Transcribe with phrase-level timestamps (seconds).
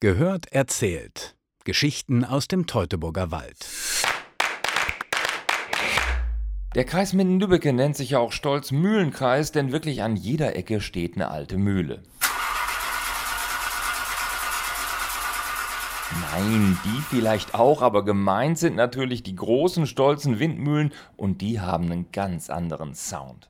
[0.00, 1.34] Gehört erzählt.
[1.64, 3.66] Geschichten aus dem Teutoburger Wald.
[6.76, 11.16] Der Kreis Minden-Lübbecke nennt sich ja auch stolz Mühlenkreis, denn wirklich an jeder Ecke steht
[11.16, 12.04] eine alte Mühle.
[16.30, 21.90] Nein, die vielleicht auch, aber gemeint sind natürlich die großen, stolzen Windmühlen und die haben
[21.90, 23.48] einen ganz anderen Sound.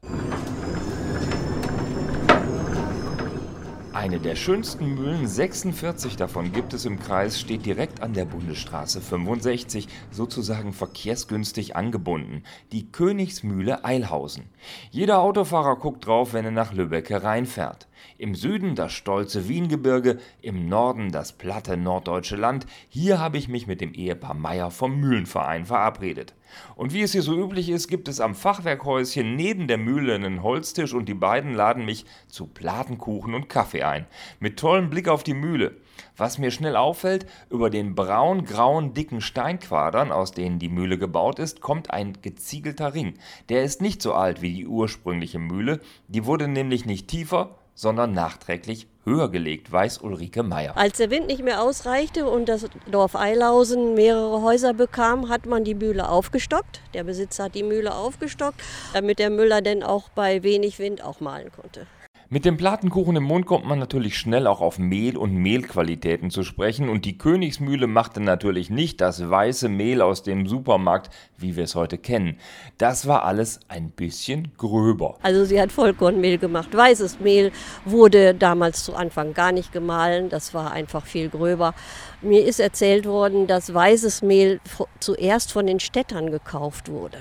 [3.94, 9.00] Eine der schönsten Mühlen, 46 davon gibt es im Kreis, steht direkt an der Bundesstraße
[9.00, 12.42] 65, sozusagen verkehrsgünstig angebunden.
[12.70, 14.44] Die Königsmühle Eilhausen.
[14.90, 17.87] Jeder Autofahrer guckt drauf, wenn er nach Lübeck hereinfährt.
[18.16, 22.66] Im Süden das stolze Wiengebirge, im Norden das platte norddeutsche Land.
[22.88, 26.34] Hier habe ich mich mit dem Ehepaar Meier vom Mühlenverein verabredet.
[26.76, 30.42] Und wie es hier so üblich ist, gibt es am Fachwerkhäuschen neben der Mühle einen
[30.42, 34.06] Holztisch und die beiden laden mich zu Platenkuchen und Kaffee ein.
[34.40, 35.76] Mit tollem Blick auf die Mühle.
[36.16, 41.60] Was mir schnell auffällt, über den braun-grauen dicken Steinquadern, aus denen die Mühle gebaut ist,
[41.60, 43.14] kommt ein geziegelter Ring.
[43.48, 48.12] Der ist nicht so alt wie die ursprüngliche Mühle, die wurde nämlich nicht tiefer, sondern
[48.12, 50.76] nachträglich höher gelegt, weiß Ulrike Meyer.
[50.76, 55.62] Als der Wind nicht mehr ausreichte und das Dorf Eilhausen mehrere Häuser bekam, hat man
[55.62, 56.80] die Mühle aufgestockt.
[56.92, 58.60] Der Besitzer hat die Mühle aufgestockt,
[58.94, 61.86] damit der Müller denn auch bei wenig Wind auch malen konnte.
[62.30, 66.42] Mit dem Platenkuchen im Mund kommt man natürlich schnell auch auf Mehl und Mehlqualitäten zu
[66.42, 71.64] sprechen und die Königsmühle machte natürlich nicht das weiße Mehl aus dem Supermarkt, wie wir
[71.64, 72.36] es heute kennen.
[72.76, 75.16] Das war alles ein bisschen gröber.
[75.22, 76.68] Also sie hat Vollkornmehl gemacht.
[76.76, 77.50] Weißes Mehl
[77.86, 81.74] wurde damals zu Anfang gar nicht gemahlen, das war einfach viel gröber.
[82.20, 84.60] Mir ist erzählt worden, dass weißes Mehl
[85.00, 87.20] zuerst von den Städtern gekauft wurde.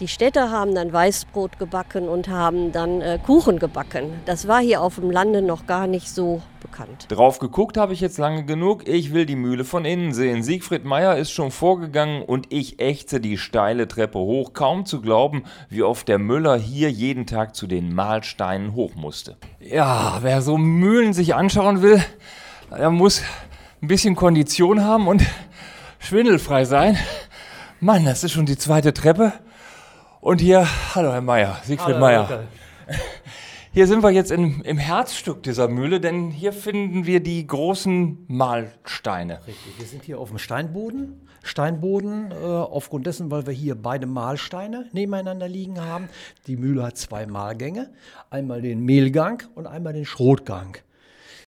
[0.00, 4.14] Die Städter haben dann Weißbrot gebacken und haben dann äh, Kuchen gebacken.
[4.24, 7.04] Das war hier auf dem Lande noch gar nicht so bekannt.
[7.10, 8.88] Drauf geguckt habe ich jetzt lange genug.
[8.88, 10.42] Ich will die Mühle von innen sehen.
[10.42, 14.54] Siegfried Meyer ist schon vorgegangen und ich ächze die steile Treppe hoch.
[14.54, 19.36] Kaum zu glauben, wie oft der Müller hier jeden Tag zu den Mahlsteinen hoch musste.
[19.60, 22.02] Ja, wer so Mühlen sich anschauen will,
[22.70, 23.20] der muss
[23.82, 25.22] ein bisschen Kondition haben und
[25.98, 26.96] schwindelfrei sein.
[27.80, 29.34] Mann, das ist schon die zweite Treppe.
[30.20, 32.44] Und hier, hallo Herr Meier, Siegfried hallo, Meier.
[33.72, 38.26] Hier sind wir jetzt in, im Herzstück dieser Mühle, denn hier finden wir die großen
[38.26, 39.38] Mahlsteine.
[39.46, 41.26] Richtig, wir sind hier auf dem Steinboden.
[41.42, 46.10] Steinboden, äh, aufgrund dessen, weil wir hier beide Mahlsteine nebeneinander liegen haben.
[46.48, 47.90] Die Mühle hat zwei Mahlgänge,
[48.28, 50.76] einmal den Mehlgang und einmal den Schrotgang.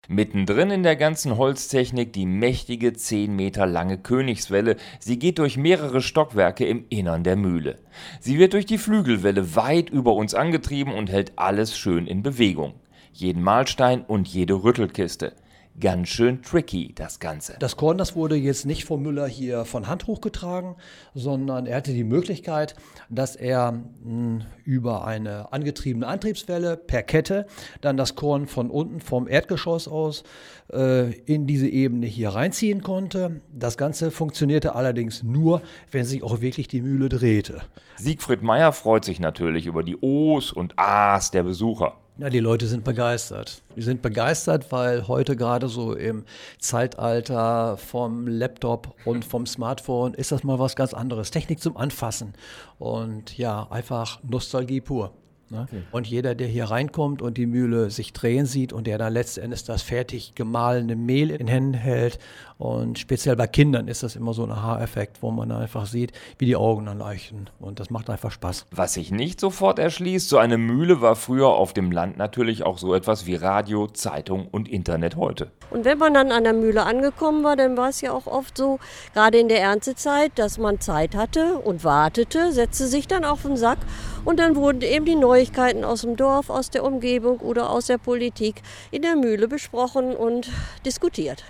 [0.08, 4.78] Mittendrin in der ganzen Holztechnik die mächtige 10 Meter lange Königswelle.
[5.00, 7.78] Sie geht durch mehrere Stockwerke im Innern der Mühle.
[8.20, 12.74] Sie wird durch die Flügelwelle weit über uns angetrieben und hält alles schön in Bewegung.
[13.14, 15.34] Jeden Mahlstein und jede Rüttelkiste
[15.82, 17.56] ganz schön tricky, das Ganze.
[17.60, 20.76] Das Korn, das wurde jetzt nicht vom Müller hier von Hand hochgetragen,
[21.14, 22.76] sondern er hatte die Möglichkeit,
[23.10, 27.48] dass er mh, hm, über eine angetriebene Antriebswelle per Kette
[27.82, 30.24] dann das Korn von unten vom Erdgeschoss aus
[30.72, 33.42] äh, in diese Ebene hier reinziehen konnte.
[33.52, 35.62] Das Ganze funktionierte allerdings nur,
[35.92, 37.62] wenn sich auch wirklich die Mühle drehte.
[37.98, 41.98] Siegfried Meyer freut sich natürlich über die O's und A's der Besucher.
[42.22, 43.64] Ja, die Leute sind begeistert.
[43.76, 46.24] Die sind begeistert, weil heute gerade so im
[46.60, 51.32] Zeitalter vom Laptop und vom Smartphone ist das mal was ganz anderes.
[51.32, 52.34] Technik zum Anfassen
[52.78, 55.16] und ja, einfach Nostalgie pur.
[55.52, 55.68] Ne?
[55.68, 55.82] Okay.
[55.92, 59.64] Und jeder, der hier reinkommt und die Mühle sich drehen sieht und der dann letztendlich
[59.66, 62.20] das fertig gemahlene Mehl in Händen hält.
[62.58, 66.46] Und speziell bei Kindern ist das immer so ein Haareffekt, wo man einfach sieht, wie
[66.46, 67.50] die Augen dann leuchten.
[67.60, 68.68] Und das macht einfach Spaß.
[68.72, 72.78] Was sich nicht sofort erschließt, so eine Mühle war früher auf dem Land natürlich auch
[72.78, 75.52] so etwas wie Radio, Zeitung und Internet heute.
[75.72, 78.58] Und wenn man dann an der Mühle angekommen war, dann war es ja auch oft
[78.58, 78.80] so,
[79.14, 83.58] gerade in der Erntezeit, dass man Zeit hatte und wartete, setzte sich dann auf den
[83.58, 83.80] Sack
[84.26, 87.98] und dann wurden eben die Neuigkeiten aus dem Dorf, aus der Umgebung oder aus der
[87.98, 88.62] Politik
[88.92, 90.50] in der Mühle besprochen und
[90.86, 91.44] diskutiert.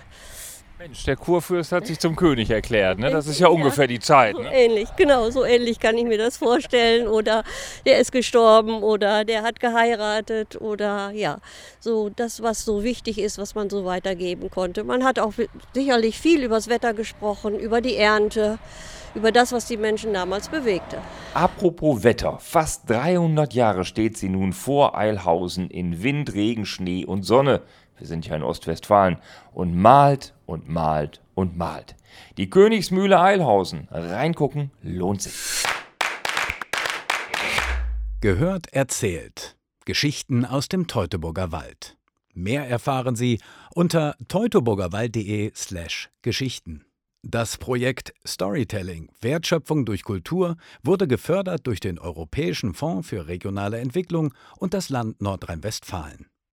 [0.82, 3.08] Mensch, der Kurfürst hat sich zum König erklärt, ne?
[3.08, 4.36] Das ist ja, ja ungefähr die Zeit.
[4.36, 4.42] Ne?
[4.42, 7.06] So ähnlich, genau, so ähnlich kann ich mir das vorstellen.
[7.06, 7.44] Oder
[7.86, 11.38] der ist gestorben oder der hat geheiratet oder ja,
[11.78, 14.82] so das, was so wichtig ist, was man so weitergeben konnte.
[14.82, 15.34] Man hat auch
[15.72, 18.58] sicherlich viel über das Wetter gesprochen, über die Ernte
[19.14, 20.96] über das, was die Menschen damals bewegte.
[21.34, 27.22] Apropos Wetter, fast 300 Jahre steht sie nun vor Eilhausen in Wind, Regen, Schnee und
[27.22, 27.60] Sonne.
[27.98, 29.18] Wir sind ja in Ostwestfalen
[29.52, 31.96] und malt und malt und malt.
[32.36, 33.88] Die Königsmühle Eilhausen.
[33.90, 35.34] Reingucken lohnt sich.
[38.20, 39.56] Gehört erzählt.
[39.84, 41.96] Geschichten aus dem Teutoburger Wald.
[42.34, 43.40] Mehr erfahren Sie
[43.74, 46.84] unter teutoburgerwald.de/slash Geschichten.
[47.24, 54.34] Das Projekt Storytelling Wertschöpfung durch Kultur wurde gefördert durch den Europäischen Fonds für regionale Entwicklung
[54.58, 56.26] und das Land Nordrhein-Westfalen.